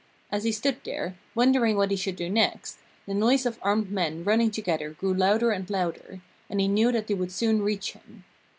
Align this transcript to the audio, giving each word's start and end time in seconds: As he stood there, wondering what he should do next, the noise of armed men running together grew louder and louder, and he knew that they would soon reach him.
As 0.31 0.45
he 0.45 0.51
stood 0.51 0.77
there, 0.83 1.15
wondering 1.35 1.77
what 1.77 1.91
he 1.91 1.95
should 1.95 2.15
do 2.15 2.27
next, 2.27 2.79
the 3.05 3.13
noise 3.13 3.45
of 3.45 3.59
armed 3.61 3.91
men 3.91 4.23
running 4.23 4.49
together 4.49 4.89
grew 4.89 5.13
louder 5.13 5.51
and 5.51 5.69
louder, 5.69 6.21
and 6.49 6.59
he 6.59 6.67
knew 6.67 6.91
that 6.91 7.05
they 7.05 7.13
would 7.13 7.31
soon 7.31 7.61
reach 7.61 7.91
him. 7.93 8.23